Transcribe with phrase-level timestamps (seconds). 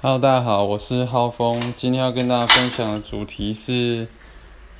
[0.00, 1.74] Hello，大家好，我是浩峰。
[1.76, 4.06] 今天要跟大家分享的主题是，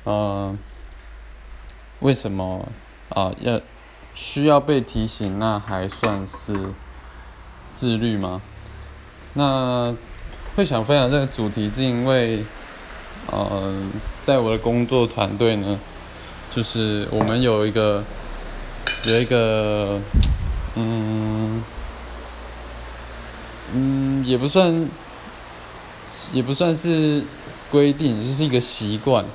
[0.05, 0.57] 呃，
[1.99, 2.65] 为什么
[3.09, 3.59] 啊要
[4.15, 5.37] 需要被提醒？
[5.37, 6.73] 那还算是
[7.69, 8.41] 自律吗？
[9.33, 9.93] 那
[10.55, 12.45] 会想分享这个主题，是因为，
[13.29, 13.83] 呃，
[14.23, 15.77] 在我的工作团队呢，
[16.49, 18.01] 就是我们有一个
[19.03, 19.99] 有一个，
[20.75, 21.61] 嗯
[23.73, 24.87] 嗯，也不算。
[26.31, 27.23] 也不算是
[27.71, 29.25] 规定，就是一个习惯。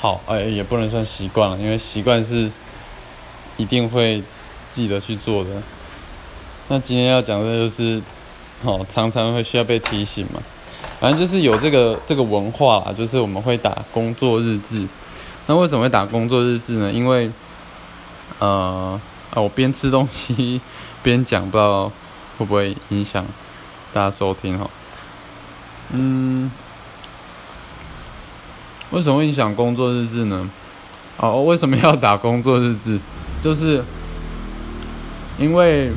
[0.00, 2.50] 好，哎，也不能算习惯了，因为习惯是
[3.56, 4.22] 一定会
[4.70, 5.50] 记得去做的。
[6.68, 8.00] 那今天要讲的就是，
[8.62, 10.40] 哦，常常会需要被提醒嘛。
[11.00, 14.86] 反正就是有这个这个文化啦，就是我们会打工作日志。
[15.46, 16.92] 那为什么会打工作日志呢？
[16.92, 17.30] 因为，
[18.38, 19.00] 呃，
[19.32, 20.60] 啊，我边吃东西
[21.02, 21.90] 边讲，不知道
[22.36, 23.24] 会不会影响
[23.92, 24.68] 大家收听哈。
[25.90, 26.50] 嗯，
[28.90, 30.50] 为什么影响工作日志呢？
[31.16, 33.00] 哦，为什么要打工作日志？
[33.40, 33.82] 就是
[35.38, 35.90] 因为，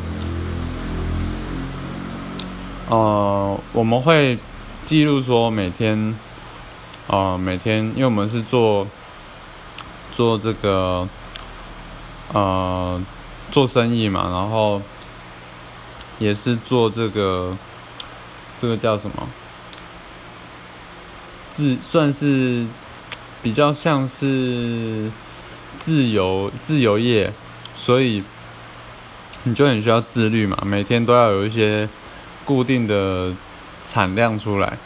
[2.90, 4.38] 呃，我们会
[4.86, 6.16] 记录说每天，
[7.08, 8.88] 呃，每天，因为我们是做
[10.14, 11.08] 做这个，
[12.34, 13.02] 呃，
[13.52, 14.82] 做生意嘛，然后
[16.20, 17.58] 也是做这个，
[18.62, 19.28] 这个叫什么？
[21.50, 22.64] 自算是
[23.42, 25.10] 比较像是
[25.80, 27.34] 自由自由业，
[27.76, 28.24] 所以
[29.46, 31.90] 你就很需要自律嘛，每天都要有一些
[32.46, 33.34] 固定的
[33.84, 34.78] 产量出来，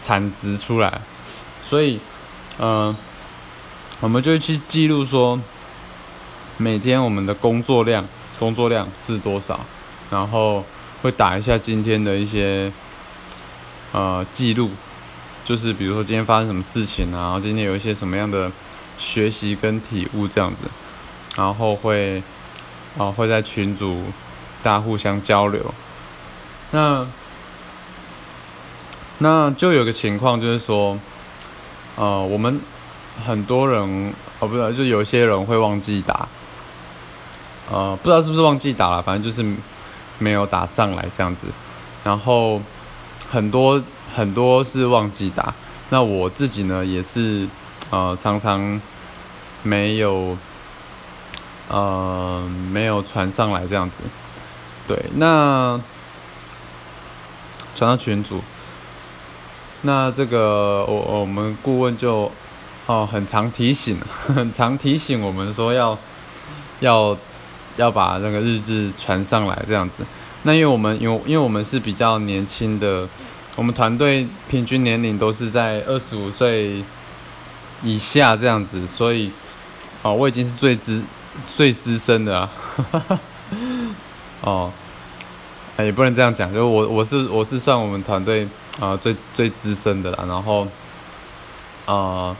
[0.00, 1.02] 产值出来，
[1.62, 2.00] 所以
[2.58, 2.96] 嗯，
[4.00, 5.38] 我们就去记录说
[6.56, 9.60] 每天我们的工作量工作量是多少，
[10.10, 10.64] 然后
[11.02, 12.72] 会打一下今天的一些
[13.92, 14.70] 呃记录。
[15.44, 18.48] 就是比如说今天发生什么事情啊，然后今天有一些什么样的
[18.96, 20.70] 学习跟体悟这样子，
[21.36, 22.22] 然后会
[22.96, 24.04] 啊会在群组
[24.62, 25.74] 大家互相交流。
[26.70, 27.04] 那
[29.18, 30.96] 那就有个情况就是说，
[31.96, 32.60] 呃，我们
[33.26, 36.28] 很多人哦不是，就有些人会忘记打，
[37.68, 39.44] 呃不知道是不是忘记打了，反正就是
[40.18, 41.48] 没有打上来这样子，
[42.04, 42.62] 然后
[43.32, 43.82] 很多。
[44.14, 45.54] 很多是忘记打，
[45.88, 47.48] 那我自己呢也是，
[47.88, 48.78] 呃，常常
[49.62, 50.36] 没有，
[51.70, 54.02] 呃，没有传上来这样子。
[54.86, 55.80] 对，那
[57.74, 58.42] 传到群组，
[59.80, 62.30] 那这个我我们顾问就
[62.84, 65.98] 哦很常提醒，很 常提醒我们说要
[66.80, 67.16] 要
[67.78, 70.04] 要把那个日志传上来这样子。
[70.44, 73.08] 那因为我们因为因为我们是比较年轻的。
[73.54, 76.82] 我们团队平均年龄都是在二十五岁
[77.82, 79.30] 以下这样子，所以，
[80.00, 81.04] 哦，我已经是最资
[81.46, 82.50] 最资深的啊，
[84.40, 84.72] 哦，
[85.76, 88.48] 也不能这样讲，就我我是我是算我们团队
[88.80, 90.66] 啊最最资深的啦，然后，
[91.84, 92.34] 啊，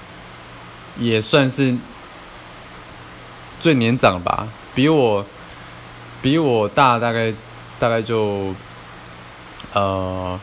[0.98, 1.76] 也算是
[3.60, 5.26] 最年长吧，比我
[6.22, 7.34] 比我大大概
[7.82, 8.54] 大概就，
[9.74, 10.38] 呃。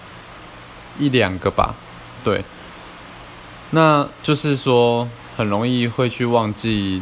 [0.97, 1.75] 一两个吧，
[2.25, 2.43] 对，
[3.69, 5.07] 那就是说
[5.37, 7.01] 很容易会去忘记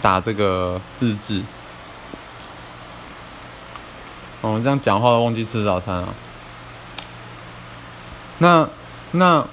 [0.00, 1.42] 打这个日志。
[4.42, 6.14] 哦，这样讲话忘记吃早餐啊？
[8.38, 8.68] 那
[9.10, 9.44] 那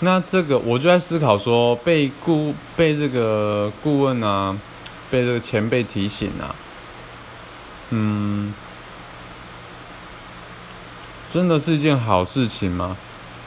[0.00, 4.58] 那这个我就在思考说，被顾被这个顾问啊，
[5.12, 6.50] 被这个前辈提醒啊，
[7.90, 8.52] 嗯。
[11.28, 12.96] 真的是一件好事情吗？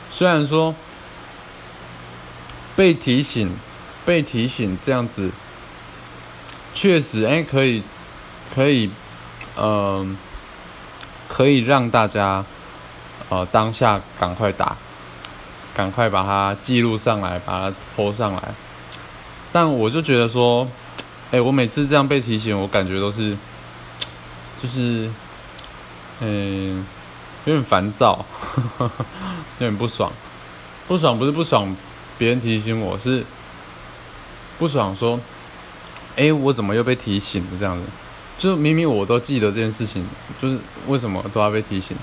[0.09, 0.73] 虽然说
[2.77, 3.57] 被提醒、
[4.05, 5.31] 被提醒这样子，
[6.73, 7.83] 确实哎，可以
[8.55, 8.89] 可以，
[9.57, 10.17] 嗯，
[11.27, 12.45] 可以让大家
[13.27, 14.77] 呃当下赶快打，
[15.73, 18.41] 赶快把它记录上来，把它拖上来。
[19.51, 20.65] 但我就觉得说，
[21.31, 23.35] 哎，我每次这样被提醒，我感觉都是
[24.63, 25.11] 就是，
[26.21, 26.85] 嗯。
[27.45, 28.25] 有点烦躁，
[28.79, 28.89] 有
[29.59, 30.09] 点不爽，
[30.87, 31.75] 不爽不是不爽，
[32.17, 33.21] 别人提醒我是
[34.57, 35.19] 不爽，说，
[36.15, 37.49] 哎，我怎么又被提醒了？
[37.59, 37.83] 这样子，
[38.39, 40.05] 就明明我都记得这件事情，
[40.41, 40.57] 就是
[40.87, 41.97] 为什么都要被提醒？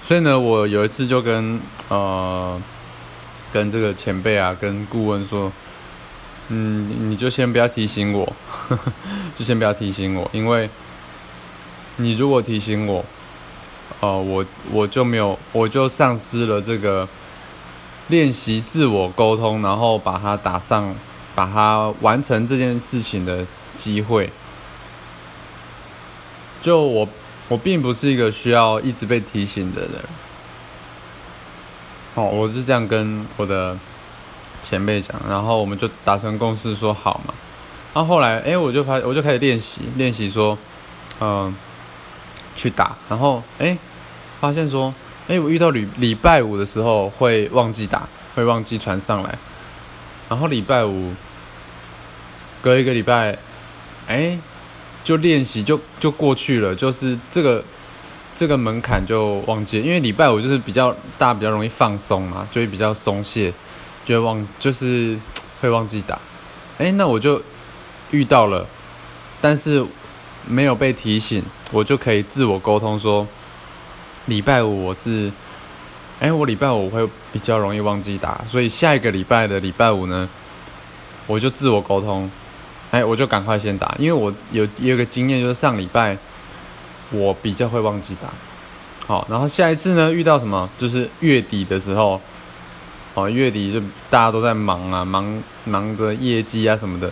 [0.00, 1.58] 所以呢，我有一次就跟
[1.88, 2.62] 呃，
[3.52, 5.52] 跟这个前辈啊，跟顾问说，
[6.50, 8.32] 嗯，你就先不要提醒我，
[9.34, 10.70] 就先不要提醒我，因为
[11.96, 13.04] 你如果提醒我。
[14.00, 17.08] 呃，我我就没有，我就丧失了这个
[18.08, 20.94] 练习自我沟通，然后把它打上，
[21.34, 23.46] 把它完成这件事情的
[23.76, 24.30] 机会。
[26.60, 27.08] 就我，
[27.48, 29.92] 我并不是一个需要一直被提醒的人。
[32.14, 33.78] 哦，我是这样跟我的
[34.62, 37.32] 前辈讲，然后我们就达成共识说好嘛。
[37.94, 40.58] 然后后来，哎，我就发，我就开始练习，练习说，
[41.20, 41.54] 嗯，
[42.54, 42.96] 去打。
[43.08, 43.76] 然后，哎。
[44.40, 44.92] 发现说，
[45.26, 49.38] 哎，我遇到礼礼拜五的时候会忘记打，会忘记传上来，
[50.28, 51.14] 然后礼拜五
[52.60, 53.38] 隔一个礼拜，
[54.06, 54.38] 哎，
[55.02, 57.64] 就练习就就过去了，就是这个
[58.36, 63.50] 这个门槛就忘记，因为礼拜五就是比较大家比较容易放松嘛，就会比较松懈，
[64.04, 65.18] 就会忘就是
[65.62, 66.18] 会忘记打，
[66.76, 67.40] 哎，那我就
[68.10, 68.66] 遇到了，
[69.40, 69.82] 但是
[70.46, 73.26] 没有被提醒，我就可以自我沟通说。
[74.26, 75.30] 礼拜五我是，
[76.18, 80.26] 哎，我礼拜五会比较容易忘记打，所以下一个礼拜的礼拜五呢，
[81.26, 82.30] 我就自我沟通，
[82.90, 86.16] 哎，我就赶快先打，因为我有有个经验，就是上礼拜
[87.10, 88.28] 我比较会忘记打，
[89.06, 92.18] 好，然后下一次呢遇到什么，就是月底的时候，
[93.12, 97.10] 哦，月底就大家都在忙啊，忙忙着业绩啊什么的，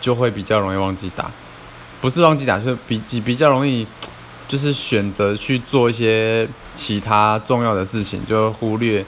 [0.00, 1.30] 就会比较容易忘记打，
[2.00, 3.86] 不是忘记打，就是比比比较容易。
[4.48, 9.04] 就是选择去做一些其他重要的事情，就忽略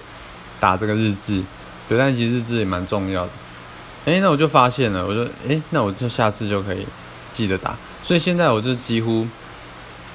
[0.59, 1.41] 打这个日志。
[1.89, 3.31] 对，但其实日志也蛮重要的。
[4.05, 6.85] 哎，那我就发现了，我说，哎，那我就下次就可以
[7.31, 7.77] 记得打。
[8.03, 9.29] 所以现在我就几乎，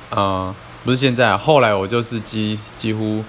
[0.09, 0.53] 呃，
[0.83, 3.23] 不是现在，后来我就是几几乎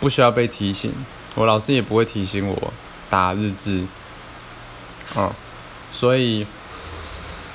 [0.00, 0.94] 不需要被提醒，
[1.34, 2.72] 我老师也不会提醒我
[3.10, 3.84] 打日志。
[5.14, 5.30] 嗯，
[5.92, 6.46] 所以。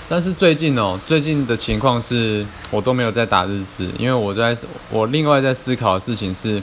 [0.08, 4.56] 但是最近哦，最近的情况是我都没有在打日志，因为我在
[4.92, 6.62] 我另外在思考的事情是，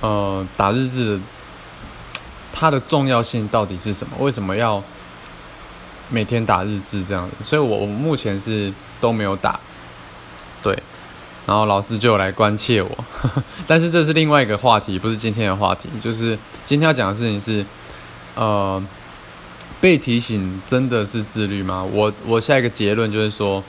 [0.00, 1.20] 呃，打日志
[2.52, 4.16] 它的重要性到底是什么？
[4.20, 4.80] 为什么要
[6.10, 7.44] 每天打日志这样子？
[7.44, 9.58] 所以我我目前是都没有打，
[10.62, 10.80] 对，
[11.44, 13.04] 然后老师就来关切我，
[13.66, 17.66] 但是这是另外一个话题，不是今天的话题，就是今天要讲的事情是，
[18.36, 18.80] 呃。
[19.82, 21.82] 被提醒真的是自律吗？
[21.82, 23.64] 我我下一个结论就是说，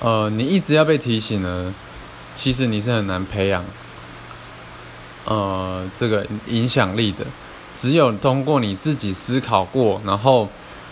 [0.00, 1.72] 呃，你一直要被提醒呢，
[2.34, 3.64] 其实你是很难培养，
[5.24, 7.24] 呃，这个影响力的。
[7.76, 10.48] 只有通过你自己思考过，然后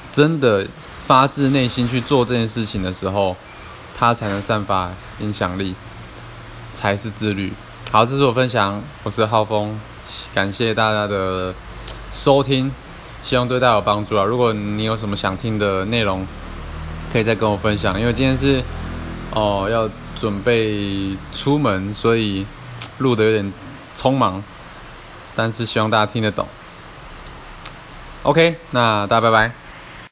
[0.09, 0.65] 真的
[1.05, 3.37] 发自内心去做这件事情的时候，
[3.99, 5.75] 它才能散发影响力，
[6.73, 7.53] 才是自律。
[7.91, 9.77] 好，这是我分享，我是浩峰，
[10.33, 11.53] 感谢大家的
[12.13, 12.71] 收听。
[13.27, 14.25] 希望对大家有帮助啊！
[14.25, 16.25] 如果你有什么想听的内容，
[17.13, 17.99] 可以再跟我分享。
[17.99, 18.63] 因为今天是
[19.33, 22.47] 哦要准备出门，所以
[22.99, 23.53] 录的有点
[23.97, 24.41] 匆忙，
[25.35, 26.47] 但是希望大家听得懂。
[28.23, 29.66] OK，那大家拜拜。